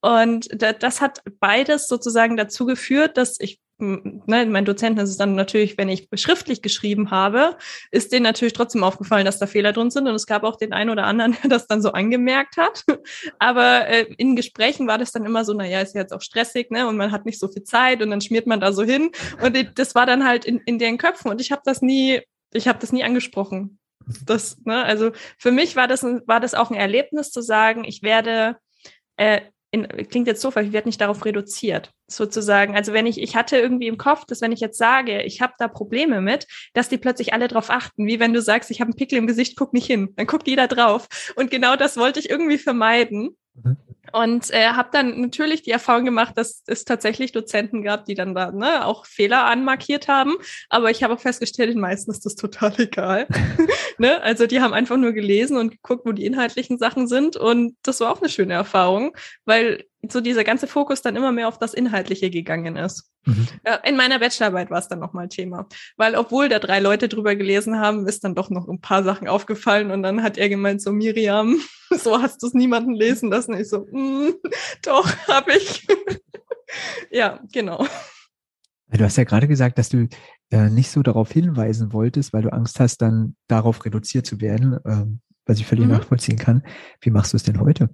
[0.00, 5.34] Und das hat beides sozusagen dazu geführt, dass ich ne, mein Dozenten ist es dann
[5.34, 7.56] natürlich, wenn ich schriftlich geschrieben habe,
[7.90, 10.06] ist denen natürlich trotzdem aufgefallen, dass da Fehler drin sind.
[10.06, 12.84] Und es gab auch den einen oder anderen, der das dann so angemerkt hat.
[13.38, 16.86] Aber äh, in Gesprächen war das dann immer so, naja, ist jetzt auch stressig, ne?
[16.86, 19.10] Und man hat nicht so viel Zeit und dann schmiert man da so hin.
[19.42, 21.30] Und das war dann halt in, in deren Köpfen.
[21.30, 22.20] Und ich habe das nie,
[22.52, 23.78] ich habe das nie angesprochen.
[24.26, 28.02] Das, ne, also für mich war das, war das auch ein Erlebnis zu sagen, ich
[28.02, 28.56] werde
[29.16, 32.76] äh, in, klingt jetzt so, weil ich werde nicht darauf reduziert, sozusagen.
[32.76, 35.54] Also wenn ich, ich hatte irgendwie im Kopf, dass wenn ich jetzt sage, ich habe
[35.58, 38.88] da Probleme mit, dass die plötzlich alle drauf achten, wie wenn du sagst, ich habe
[38.88, 41.08] einen Pickel im Gesicht, guck nicht hin, dann guckt jeder drauf.
[41.36, 43.36] Und genau das wollte ich irgendwie vermeiden.
[43.54, 43.76] Mhm.
[44.12, 48.34] Und äh, habe dann natürlich die Erfahrung gemacht, dass es tatsächlich Dozenten gab, die dann
[48.34, 50.34] da ne, auch Fehler anmarkiert haben.
[50.68, 53.26] Aber ich habe auch festgestellt, den meisten ist das total egal.
[53.98, 54.22] ne?
[54.22, 57.36] Also die haben einfach nur gelesen und geguckt, wo die inhaltlichen Sachen sind.
[57.36, 61.46] Und das war auch eine schöne Erfahrung, weil so dieser ganze Fokus dann immer mehr
[61.46, 63.10] auf das Inhaltliche gegangen ist.
[63.24, 63.46] Mhm.
[63.84, 67.78] In meiner Bachelorarbeit war es dann nochmal Thema, weil obwohl da drei Leute drüber gelesen
[67.78, 70.90] haben, ist dann doch noch ein paar Sachen aufgefallen und dann hat er gemeint, so
[70.90, 71.60] Miriam,
[71.90, 73.54] so hast du es niemanden lesen lassen.
[73.54, 74.32] Ich so, mm,
[74.82, 75.86] doch, habe ich.
[77.10, 77.86] ja, genau.
[78.88, 80.08] Du hast ja gerade gesagt, dass du
[80.50, 84.78] äh, nicht so darauf hinweisen wolltest, weil du Angst hast, dann darauf reduziert zu werden,
[84.84, 85.92] ähm, was ich völlig mhm.
[85.92, 86.62] nachvollziehen kann.
[87.00, 87.88] Wie machst du es denn heute?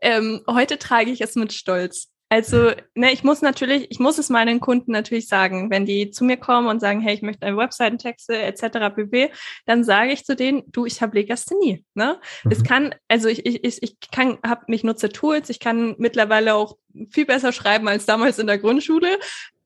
[0.00, 2.08] Ähm, heute trage ich es mit Stolz.
[2.30, 6.24] Also, ne, ich muss natürlich, ich muss es meinen Kunden natürlich sagen, wenn die zu
[6.24, 8.94] mir kommen und sagen, hey, ich möchte eine Webseitentexte etc.
[8.94, 9.30] pp,
[9.64, 11.86] dann sage ich zu denen, du, ich habe Legasthenie.
[11.94, 12.20] Ne?
[12.44, 12.50] Mhm.
[12.50, 16.76] Es kann, also ich, ich, ich kann, hab, ich nutze Tools, ich kann mittlerweile auch
[17.10, 19.18] viel besser schreiben als damals in der Grundschule.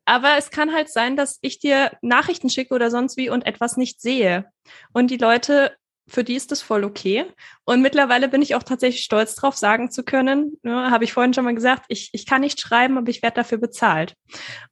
[0.05, 3.76] Aber es kann halt sein, dass ich dir Nachrichten schicke oder sonst wie und etwas
[3.76, 4.46] nicht sehe.
[4.92, 5.72] Und die Leute
[6.12, 7.25] für die ist das voll okay.
[7.64, 11.33] Und mittlerweile bin ich auch tatsächlich stolz drauf, sagen zu können, ne, habe ich vorhin
[11.33, 14.14] schon mal gesagt, ich, ich kann nicht schreiben, aber ich werde dafür bezahlt.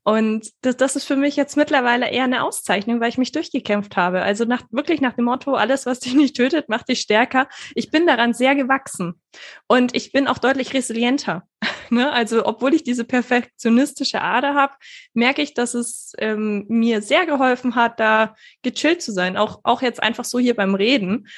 [0.02, 3.96] Und das, das ist für mich jetzt mittlerweile eher eine Auszeichnung, weil ich mich durchgekämpft
[3.96, 4.22] habe.
[4.22, 7.48] Also nach, wirklich nach dem Motto, alles, was dich nicht tötet, macht dich stärker.
[7.74, 9.20] Ich bin daran sehr gewachsen.
[9.66, 11.44] Und ich bin auch deutlich resilienter.
[11.90, 12.12] ne?
[12.12, 14.74] Also obwohl ich diese perfektionistische Ader habe,
[15.12, 19.36] merke ich, dass es ähm, mir sehr geholfen hat, da gechillt zu sein.
[19.36, 21.28] Auch, auch jetzt einfach so hier beim Reden.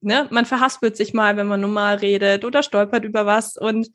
[0.00, 0.26] Ne?
[0.30, 3.56] Man verhaspelt sich mal, wenn man normal redet oder stolpert über was.
[3.56, 3.88] Und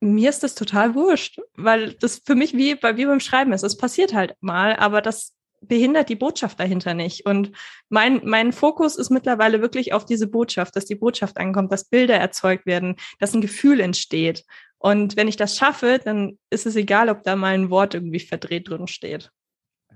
[0.00, 3.64] mir ist das total wurscht, weil das für mich wie, wie beim Schreiben ist.
[3.64, 7.26] Es passiert halt mal, aber das behindert die Botschaft dahinter nicht.
[7.26, 7.52] Und
[7.88, 12.16] mein, mein Fokus ist mittlerweile wirklich auf diese Botschaft, dass die Botschaft ankommt, dass Bilder
[12.16, 14.44] erzeugt werden, dass ein Gefühl entsteht.
[14.78, 18.20] Und wenn ich das schaffe, dann ist es egal, ob da mal ein Wort irgendwie
[18.20, 19.30] verdreht drin steht.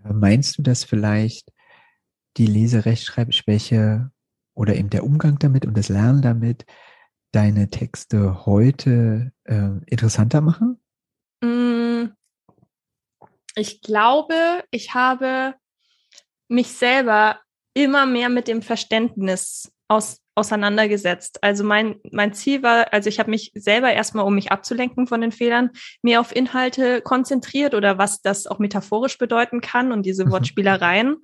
[0.03, 1.53] Meinst du, dass vielleicht
[2.37, 4.11] die Leserechtschreibschwäche
[4.55, 6.67] oder eben der Umgang damit und das Lernen damit
[7.31, 10.81] deine Texte heute äh, interessanter machen?
[11.43, 12.07] Mm,
[13.55, 15.55] ich glaube, ich habe
[16.49, 17.41] mich selber
[17.75, 21.43] immer mehr mit dem Verständnis aus auseinandergesetzt.
[21.43, 25.21] Also mein, mein Ziel war, also ich habe mich selber erstmal, um mich abzulenken von
[25.21, 30.25] den Fehlern, mehr auf Inhalte konzentriert oder was das auch metaphorisch bedeuten kann und diese
[30.25, 30.33] mhm.
[30.33, 31.17] Wortspielereien.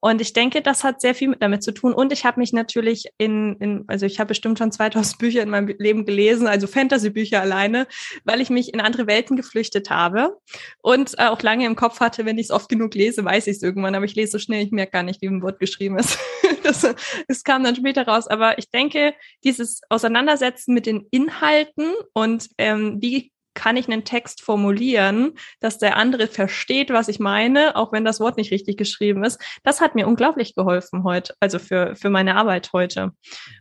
[0.00, 1.92] Und ich denke, das hat sehr viel damit zu tun.
[1.92, 5.50] Und ich habe mich natürlich in, in also ich habe bestimmt schon 2000 Bücher in
[5.50, 7.86] meinem Leben gelesen, also Fantasy-Bücher alleine,
[8.24, 10.36] weil ich mich in andere Welten geflüchtet habe
[10.82, 13.56] und äh, auch lange im Kopf hatte, wenn ich es oft genug lese, weiß ich
[13.56, 15.98] es irgendwann, aber ich lese so schnell, ich merke gar nicht, wie ein Wort geschrieben
[15.98, 16.18] ist.
[16.82, 16.86] das,
[17.28, 22.98] das kam dann später raus, aber ich denke, dieses Auseinandersetzen mit den Inhalten und ähm,
[23.00, 28.04] wie kann ich einen Text formulieren, dass der andere versteht, was ich meine, auch wenn
[28.04, 29.40] das Wort nicht richtig geschrieben ist.
[29.62, 33.12] Das hat mir unglaublich geholfen heute, also für, für meine Arbeit heute.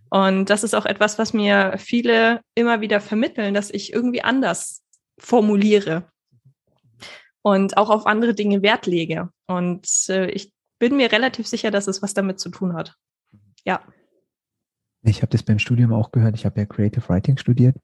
[0.09, 4.81] Und das ist auch etwas, was mir viele immer wieder vermitteln, dass ich irgendwie anders
[5.19, 6.09] formuliere
[7.41, 9.29] und auch auf andere Dinge Wert lege.
[9.47, 12.95] Und äh, ich bin mir relativ sicher, dass es was damit zu tun hat.
[13.63, 13.81] Ja.
[15.03, 16.33] Ich habe das beim Studium auch gehört.
[16.33, 17.75] Ich habe ja Creative Writing studiert.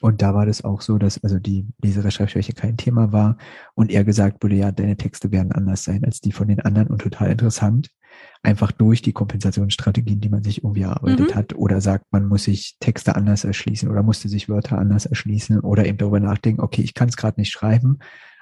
[0.00, 3.38] Und da war das auch so, dass also die Leserechtschreibschwäche kein Thema war
[3.74, 6.88] und er gesagt wurde, ja, deine Texte werden anders sein als die von den anderen
[6.88, 7.88] und total interessant.
[8.42, 11.34] Einfach durch die Kompensationsstrategien, die man sich irgendwie erarbeitet mhm.
[11.34, 15.60] hat oder sagt, man muss sich Texte anders erschließen oder musste sich Wörter anders erschließen
[15.60, 17.98] oder eben darüber nachdenken, okay, ich kann es gerade nicht schreiben,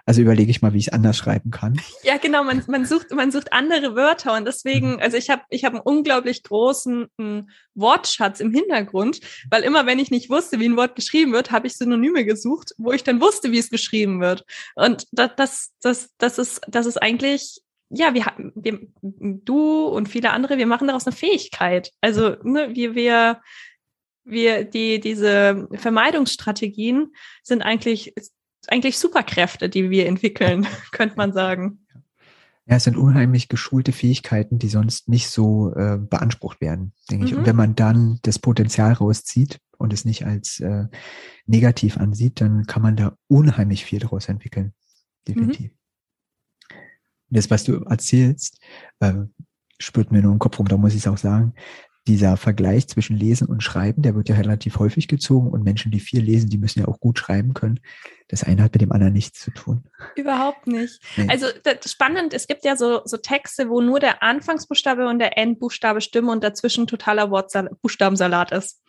[0.07, 1.81] also überlege ich mal, wie ich es anders schreiben kann.
[2.05, 2.45] Ja, genau.
[2.45, 4.99] Man, man sucht, man sucht andere Wörter und deswegen, mhm.
[5.01, 9.99] also ich habe, ich habe einen unglaublich großen einen Wortschatz im Hintergrund, weil immer, wenn
[9.99, 13.21] ich nicht wusste, wie ein Wort geschrieben wird, habe ich Synonyme gesucht, wo ich dann
[13.21, 14.45] wusste, wie es geschrieben wird.
[14.77, 20.31] Und das, das, das, das ist, das ist eigentlich ja, wir, wir, du und viele
[20.31, 21.92] andere, wir machen daraus eine Fähigkeit.
[22.01, 23.40] Also, ne, wir, wir,
[24.25, 27.12] wir, die, diese Vermeidungsstrategien
[27.45, 28.12] sind eigentlich
[28.70, 31.81] eigentlich Superkräfte, die wir entwickeln, könnte man sagen.
[32.68, 37.29] Ja, es sind unheimlich geschulte Fähigkeiten, die sonst nicht so äh, beansprucht werden, denke mhm.
[37.29, 37.35] ich.
[37.35, 37.46] Und mhm.
[37.46, 40.87] wenn man dann das Potenzial rauszieht und es nicht als äh,
[41.46, 44.74] negativ ansieht, dann kann man da unheimlich viel daraus entwickeln.
[45.29, 45.70] Definitiv.
[45.70, 46.76] Mhm.
[47.31, 48.61] Das, was du erzählst,
[49.00, 49.14] äh,
[49.79, 51.55] spürt mir nur im Kopf rum, da muss ich es auch sagen,
[52.07, 56.01] dieser Vergleich zwischen Lesen und Schreiben, der wird ja relativ häufig gezogen und Menschen, die
[56.01, 57.81] viel lesen, die müssen ja auch gut schreiben können.
[58.29, 59.85] Das eine hat mit dem anderen nichts zu tun.
[60.16, 61.01] Überhaupt nicht.
[61.16, 61.29] Nee.
[61.29, 61.47] Also
[61.85, 66.29] spannend, es gibt ja so, so Texte, wo nur der Anfangsbuchstabe und der Endbuchstabe stimmen
[66.29, 68.81] und dazwischen totaler Wortsalat, Buchstabensalat ist.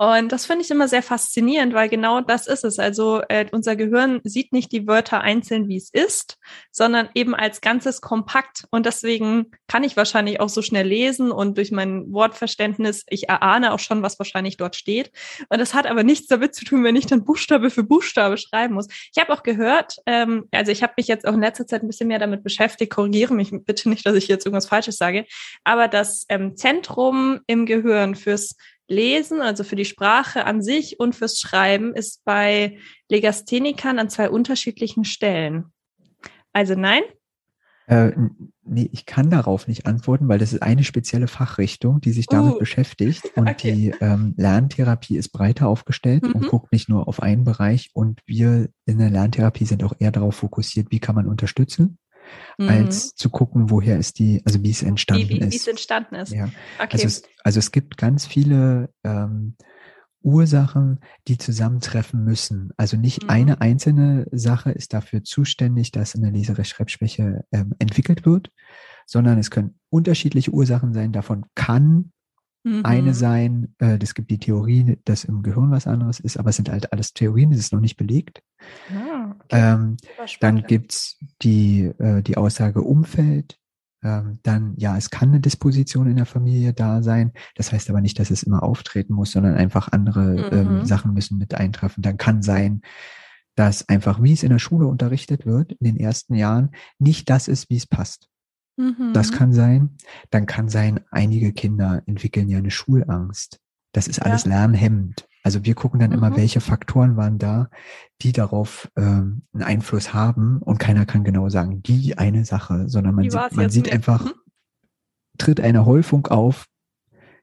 [0.00, 2.78] Und das finde ich immer sehr faszinierend, weil genau das ist es.
[2.78, 6.38] Also äh, unser Gehirn sieht nicht die Wörter einzeln, wie es ist,
[6.70, 8.64] sondern eben als ganzes kompakt.
[8.70, 13.72] Und deswegen kann ich wahrscheinlich auch so schnell lesen und durch mein Wortverständnis, ich erahne
[13.72, 15.10] auch schon, was wahrscheinlich dort steht.
[15.48, 18.74] Und das hat aber nichts damit zu tun, wenn ich dann Buchstabe für Buchstabe schreiben
[18.74, 18.86] muss.
[19.12, 21.88] Ich habe auch gehört, ähm, also ich habe mich jetzt auch in letzter Zeit ein
[21.88, 25.26] bisschen mehr damit beschäftigt, korrigiere mich bitte nicht, dass ich jetzt irgendwas Falsches sage,
[25.64, 28.54] aber das ähm, Zentrum im Gehirn fürs
[28.88, 34.30] Lesen, also für die Sprache an sich und fürs Schreiben, ist bei Legasthenikern an zwei
[34.30, 35.66] unterschiedlichen Stellen.
[36.52, 37.02] Also nein?
[37.86, 38.12] Äh,
[38.64, 42.56] nee, ich kann darauf nicht antworten, weil das ist eine spezielle Fachrichtung, die sich damit
[42.56, 43.30] uh, beschäftigt.
[43.36, 43.72] Und okay.
[43.72, 46.32] die ähm, Lerntherapie ist breiter aufgestellt mhm.
[46.32, 47.90] und guckt nicht nur auf einen Bereich.
[47.94, 51.98] Und wir in der Lerntherapie sind auch eher darauf fokussiert, wie kann man unterstützen
[52.58, 52.68] mhm.
[52.68, 55.52] als zu gucken, woher ist die, also wie es entstanden wie, wie, ist.
[55.52, 56.32] Wie es entstanden ist.
[56.32, 56.44] Ja.
[56.78, 56.88] Okay.
[56.92, 59.56] Also, es, also es gibt ganz viele ähm,
[60.22, 62.70] Ursachen, die zusammentreffen müssen.
[62.76, 63.30] Also nicht mhm.
[63.30, 68.50] eine einzelne Sache ist dafür zuständig, dass eine Leserechtschreibschwäche ähm, entwickelt wird,
[69.06, 71.12] sondern es können unterschiedliche Ursachen sein.
[71.12, 72.12] Davon kann
[72.64, 72.84] mhm.
[72.84, 76.56] eine sein, äh, das gibt die Theorie, dass im Gehirn was anderes ist, aber es
[76.56, 78.42] sind halt alles Theorien, das ist noch nicht belegt.
[78.90, 79.46] Ah, okay.
[79.50, 79.96] ähm,
[80.40, 83.58] dann gibt's die, äh, die Aussage Umfeld,
[84.02, 87.32] ähm, dann ja, es kann eine Disposition in der Familie da sein.
[87.56, 90.76] Das heißt aber nicht, dass es immer auftreten muss, sondern einfach andere ähm, mhm.
[90.78, 92.02] ähm, Sachen müssen mit eintreffen.
[92.02, 92.82] Dann kann sein,
[93.56, 97.48] dass einfach, wie es in der Schule unterrichtet wird, in den ersten Jahren, nicht das
[97.48, 98.28] ist, wie es passt.
[99.12, 99.34] Das mhm.
[99.34, 99.90] kann sein.
[100.30, 103.60] Dann kann sein, einige Kinder entwickeln ja eine Schulangst.
[103.92, 104.50] Das ist alles ja.
[104.50, 105.26] lernhemmend.
[105.42, 106.18] Also wir gucken dann mhm.
[106.18, 107.70] immer, welche Faktoren waren da,
[108.22, 110.58] die darauf ähm, einen Einfluss haben.
[110.62, 114.32] Und keiner kann genau sagen, die eine Sache, sondern man, sieht, man sieht einfach, mhm.
[115.38, 116.66] tritt eine Häufung auf,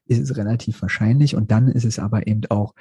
[0.06, 1.36] ist es relativ wahrscheinlich.
[1.36, 2.76] Und dann ist es aber eben auch,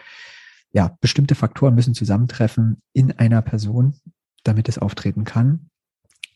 [0.71, 3.97] ja, bestimmte Faktoren müssen zusammentreffen in einer Person,
[4.45, 5.71] damit es auftreten kann.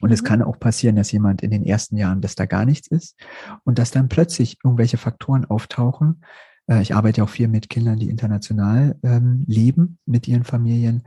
[0.01, 0.15] Und mhm.
[0.15, 3.17] es kann auch passieren, dass jemand in den ersten Jahren, dass da gar nichts ist
[3.65, 6.23] und dass dann plötzlich irgendwelche Faktoren auftauchen.
[6.69, 11.03] Äh, ich arbeite auch viel mit Kindern, die international ähm, leben, mit ihren Familien.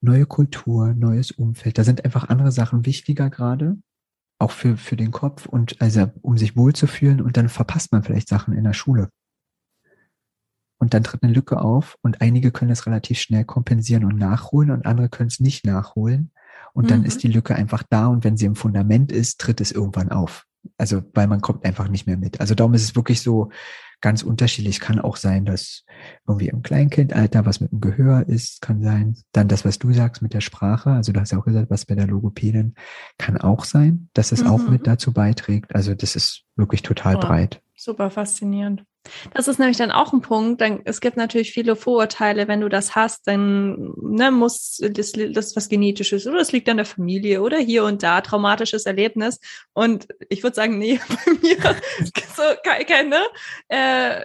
[0.00, 1.78] Neue Kultur, neues Umfeld.
[1.78, 3.78] Da sind einfach andere Sachen wichtiger gerade,
[4.38, 8.28] auch für, für den Kopf und also um sich wohlzufühlen und dann verpasst man vielleicht
[8.28, 9.08] Sachen in der Schule.
[10.78, 14.70] Und dann tritt eine Lücke auf und einige können es relativ schnell kompensieren und nachholen
[14.70, 16.30] und andere können es nicht nachholen.
[16.74, 17.06] Und dann mhm.
[17.06, 20.44] ist die Lücke einfach da und wenn sie im Fundament ist, tritt es irgendwann auf.
[20.76, 22.40] Also, weil man kommt einfach nicht mehr mit.
[22.40, 23.50] Also darum ist es wirklich so
[24.00, 24.80] ganz unterschiedlich.
[24.80, 25.84] Kann auch sein, dass
[26.26, 29.16] irgendwie im Kleinkindalter was mit dem Gehör ist, kann sein.
[29.32, 31.86] Dann das, was du sagst mit der Sprache, also du hast ja auch gesagt, was
[31.86, 32.74] bei der Logopädin,
[33.18, 34.50] kann auch sein, dass es mhm.
[34.50, 35.74] auch mit dazu beiträgt.
[35.74, 37.62] Also das ist wirklich total oh, breit.
[37.76, 38.84] Super faszinierend.
[39.32, 40.60] Das ist nämlich dann auch ein Punkt.
[40.60, 42.48] Dann, es gibt natürlich viele Vorurteile.
[42.48, 46.76] Wenn du das hast, dann ne, muss das, das was Genetisches oder es liegt an
[46.76, 49.40] der Familie oder hier und da traumatisches Erlebnis.
[49.72, 51.56] Und ich würde sagen, nee, bei mir
[52.36, 53.20] so keine
[53.68, 54.24] äh,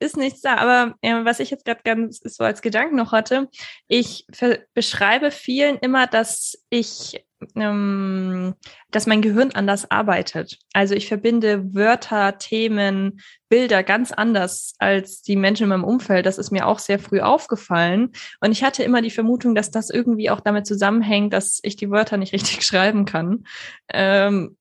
[0.00, 0.56] ist nichts da.
[0.56, 3.48] Aber äh, was ich jetzt gerade ganz so als Gedanken noch hatte,
[3.88, 4.26] ich
[4.74, 7.23] beschreibe vielen immer, dass ich
[7.56, 8.54] ähm,
[8.90, 10.58] dass mein Gehirn anders arbeitet.
[10.72, 16.26] Also ich verbinde Wörter, Themen, Bilder ganz anders als die Menschen in meinem Umfeld.
[16.26, 18.12] Das ist mir auch sehr früh aufgefallen.
[18.40, 21.90] Und ich hatte immer die Vermutung, dass das irgendwie auch damit zusammenhängt, dass ich die
[21.90, 23.44] Wörter nicht richtig schreiben kann.
[23.92, 24.56] Ähm,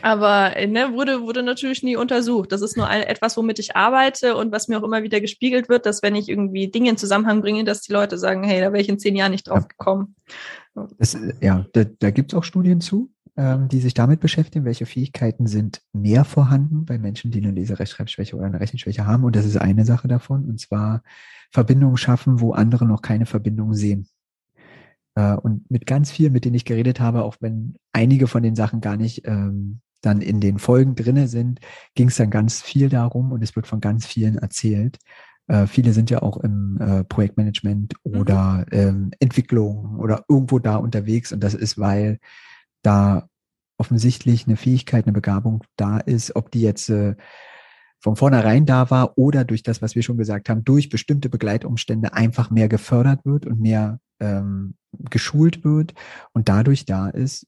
[0.00, 2.52] aber ne, wurde, wurde natürlich nie untersucht.
[2.52, 5.68] Das ist nur ein, etwas, womit ich arbeite und was mir auch immer wieder gespiegelt
[5.68, 8.72] wird, dass wenn ich irgendwie Dinge in Zusammenhang bringe, dass die Leute sagen, hey, da
[8.72, 10.14] wäre ich in zehn Jahren nicht drauf gekommen.
[10.98, 14.86] Das, ja, da, da gibt es auch Studien zu, ähm, die sich damit beschäftigen, welche
[14.86, 19.24] Fähigkeiten sind mehr vorhanden bei Menschen, die eine Leserechtschreibschwäche oder eine Rechenschwäche haben.
[19.24, 21.02] Und das ist eine Sache davon, und zwar
[21.50, 24.06] Verbindungen schaffen, wo andere noch keine Verbindungen sehen.
[25.14, 28.54] Äh, und mit ganz vielen, mit denen ich geredet habe, auch wenn einige von den
[28.54, 31.60] Sachen gar nicht ähm, dann in den Folgen drinne sind,
[31.94, 34.98] ging es dann ganz viel darum und es wird von ganz vielen erzählt,
[35.48, 38.20] äh, viele sind ja auch im äh, Projektmanagement mhm.
[38.20, 38.78] oder mhm.
[38.78, 42.18] ähm, Entwicklung oder irgendwo da unterwegs und das ist, weil
[42.82, 43.28] da
[43.78, 47.16] offensichtlich eine Fähigkeit, eine Begabung da ist, ob die jetzt äh,
[48.02, 52.12] von vornherein da war oder durch das, was wir schon gesagt haben, durch bestimmte Begleitumstände
[52.12, 54.74] einfach mehr gefördert wird und mehr ähm,
[55.08, 55.94] geschult wird
[56.32, 57.46] und dadurch da ist,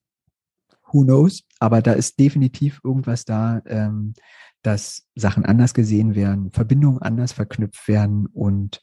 [0.93, 4.15] who knows, aber da ist definitiv irgendwas da, ähm,
[4.63, 8.81] dass Sachen anders gesehen werden, Verbindungen anders verknüpft werden und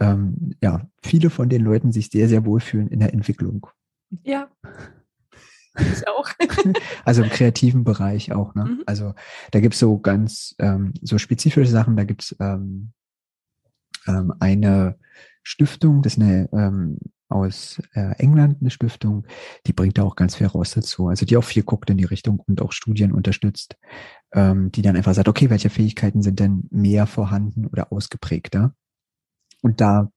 [0.00, 3.66] ähm, ja, viele von den Leuten sich sehr, sehr wohlfühlen in der Entwicklung.
[4.22, 4.48] Ja.
[5.78, 6.28] Ich auch.
[7.04, 8.64] also im kreativen Bereich auch, ne?
[8.64, 8.82] Mhm.
[8.86, 9.14] Also
[9.50, 12.92] da gibt's so ganz ähm, so spezifische Sachen, da gibt's ähm,
[14.06, 14.98] ähm, eine
[15.42, 16.98] Stiftung, das ist eine ähm,
[17.30, 19.24] aus äh, England eine Stiftung,
[19.66, 21.08] die bringt da auch ganz viel raus dazu.
[21.08, 23.76] Also die auch viel guckt in die Richtung und auch Studien unterstützt,
[24.32, 28.74] ähm, die dann einfach sagt, okay, welche Fähigkeiten sind denn mehr vorhanden oder ausgeprägter?
[29.62, 30.10] Und da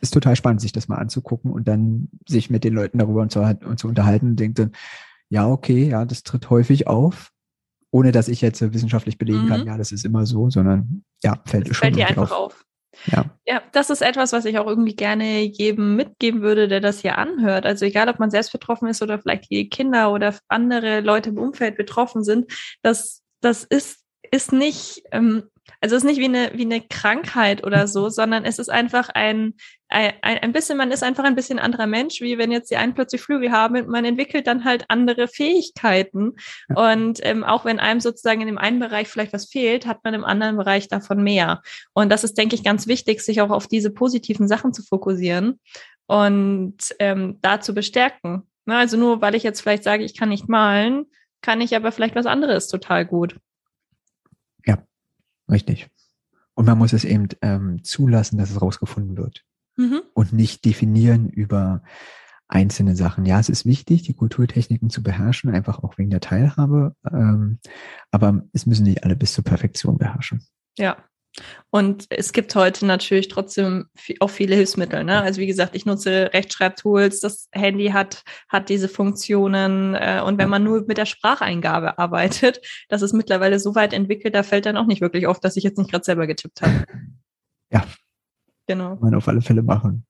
[0.00, 3.32] ist total spannend, sich das mal anzugucken und dann sich mit den Leuten darüber und
[3.32, 4.72] zu, und zu unterhalten und denkt dann,
[5.28, 7.32] ja, okay, ja, das tritt häufig auf,
[7.90, 9.48] ohne dass ich jetzt wissenschaftlich belegen mhm.
[9.48, 12.52] kann, ja, das ist immer so, sondern ja, fällt das schon fällt dir einfach auf.
[12.52, 12.64] auf.
[13.06, 13.24] Ja.
[13.46, 17.18] ja, das ist etwas, was ich auch irgendwie gerne jedem mitgeben würde, der das hier
[17.18, 17.64] anhört.
[17.64, 21.38] Also egal, ob man selbst betroffen ist oder vielleicht die Kinder oder andere Leute im
[21.38, 25.44] Umfeld betroffen sind, das, das ist, ist nicht, ähm,
[25.80, 29.08] also es ist nicht wie eine, wie eine Krankheit oder so, sondern es ist einfach
[29.10, 29.54] ein,
[29.88, 32.94] ein, ein bisschen, man ist einfach ein bisschen anderer Mensch, wie wenn jetzt die einen
[32.94, 36.36] plötzlich Flügel haben, man entwickelt dann halt andere Fähigkeiten.
[36.74, 40.14] Und ähm, auch wenn einem sozusagen in dem einen Bereich vielleicht was fehlt, hat man
[40.14, 41.62] im anderen Bereich davon mehr.
[41.92, 45.58] Und das ist, denke ich, ganz wichtig, sich auch auf diese positiven Sachen zu fokussieren
[46.06, 48.42] und ähm, da zu bestärken.
[48.66, 51.06] Na, also nur weil ich jetzt vielleicht sage, ich kann nicht malen,
[51.40, 53.36] kann ich aber vielleicht was anderes total gut.
[55.50, 55.90] Richtig.
[56.54, 59.44] Und man muss es eben ähm, zulassen, dass es rausgefunden wird.
[59.76, 60.02] Mhm.
[60.14, 61.82] Und nicht definieren über
[62.48, 63.24] einzelne Sachen.
[63.26, 66.96] Ja, es ist wichtig, die Kulturtechniken zu beherrschen, einfach auch wegen der Teilhabe.
[67.10, 67.60] Ähm,
[68.10, 70.44] aber es müssen nicht alle bis zur Perfektion beherrschen.
[70.76, 70.96] Ja,
[71.70, 73.86] und es gibt heute natürlich trotzdem
[74.18, 75.04] auch viele Hilfsmittel.
[75.04, 75.22] Ne?
[75.22, 79.94] Also wie gesagt, ich nutze Rechtschreibtools, das Handy hat, hat diese Funktionen.
[79.94, 84.34] Äh, und wenn man nur mit der Spracheingabe arbeitet, das ist mittlerweile so weit entwickelt,
[84.34, 86.84] da fällt dann auch nicht wirklich auf, dass ich jetzt nicht gerade selber getippt habe.
[87.72, 87.86] Ja.
[88.66, 88.96] Genau.
[88.96, 90.04] Kann man auf alle Fälle machen.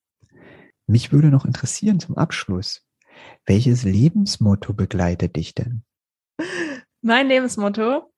[0.86, 2.86] Mich würde noch interessieren zum Abschluss,
[3.44, 5.82] welches Lebensmotto begleitet dich denn?
[7.02, 8.09] Mein Lebensmotto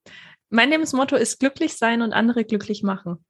[0.53, 3.25] mein Lebensmotto ist glücklich sein und andere glücklich machen.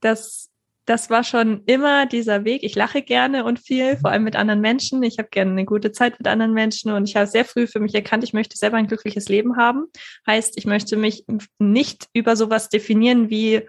[0.00, 0.50] Das,
[0.86, 2.62] das war schon immer dieser Weg.
[2.62, 5.02] Ich lache gerne und viel, vor allem mit anderen Menschen.
[5.02, 7.80] Ich habe gerne eine gute Zeit mit anderen Menschen und ich habe sehr früh für
[7.80, 9.86] mich erkannt, ich möchte selber ein glückliches Leben haben.
[10.26, 11.24] Heißt, ich möchte mich
[11.58, 13.62] nicht über sowas definieren wie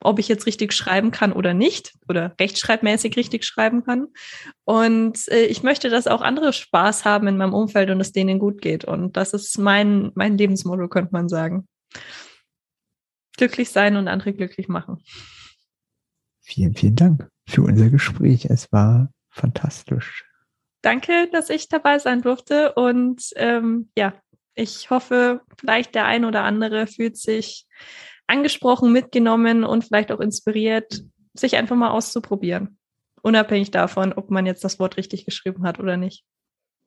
[0.00, 4.06] ob ich jetzt richtig schreiben kann oder nicht oder rechtschreibmäßig richtig schreiben kann.
[4.64, 8.38] Und äh, ich möchte, dass auch andere Spaß haben in meinem Umfeld und es denen
[8.38, 8.84] gut geht.
[8.84, 11.66] Und das ist mein, mein Lebensmotto, könnte man sagen
[13.36, 15.02] glücklich sein und andere glücklich machen.
[16.40, 18.46] Vielen, vielen Dank für unser Gespräch.
[18.46, 20.24] Es war fantastisch.
[20.82, 24.14] Danke, dass ich dabei sein durfte und ähm, ja,
[24.54, 27.66] ich hoffe, vielleicht der ein oder andere fühlt sich
[28.26, 32.78] angesprochen, mitgenommen und vielleicht auch inspiriert, sich einfach mal auszuprobieren.
[33.22, 36.24] Unabhängig davon, ob man jetzt das Wort richtig geschrieben hat oder nicht.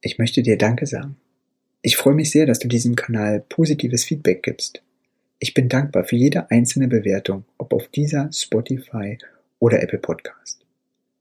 [0.01, 1.17] Ich möchte dir Danke sagen.
[1.81, 4.83] Ich freue mich sehr, dass du diesem Kanal positives Feedback gibst.
[5.43, 9.17] Ich bin dankbar für jede einzelne Bewertung, ob auf dieser, Spotify
[9.57, 10.63] oder Apple Podcast.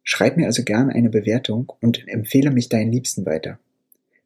[0.03, 3.59] Schreib mir also gerne eine Bewertung und empfehle mich deinen Liebsten weiter.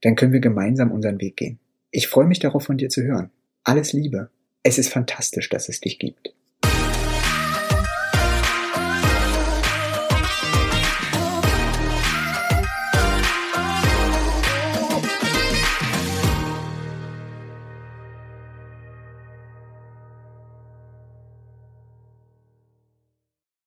[0.00, 1.60] Dann können wir gemeinsam unseren Weg gehen.
[1.92, 3.30] Ich freue mich darauf, von dir zu hören.
[3.62, 4.30] Alles Liebe.
[4.64, 6.34] Es ist fantastisch, dass es dich gibt.